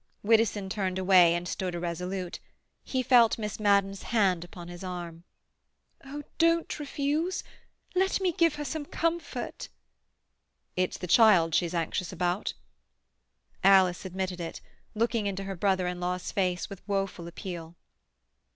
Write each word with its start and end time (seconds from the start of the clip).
Widdowson 0.23 0.67
turned 0.67 0.97
away 0.97 1.35
and 1.35 1.47
stood 1.47 1.75
irresolute. 1.75 2.39
He 2.83 3.03
felt 3.03 3.37
Miss 3.37 3.59
Madden's 3.59 4.01
hand 4.01 4.43
upon 4.43 4.67
his 4.67 4.83
arm. 4.83 5.25
"Oh, 6.03 6.23
don't 6.39 6.79
refuse! 6.79 7.43
Let 7.93 8.19
me 8.19 8.31
give 8.31 8.55
her 8.55 8.65
some 8.65 8.83
comfort." 8.85 9.69
"It's 10.75 10.97
the 10.97 11.05
child 11.05 11.53
she's 11.53 11.75
anxious 11.75 12.11
about?" 12.11 12.55
Alice 13.63 14.03
admitted 14.03 14.39
it, 14.39 14.59
looking 14.95 15.27
into 15.27 15.43
her 15.43 15.55
brother 15.55 15.85
in 15.85 15.99
law's 15.99 16.31
face 16.31 16.67
with 16.67 16.81
woeful 16.87 17.27
appeal. 17.27 17.75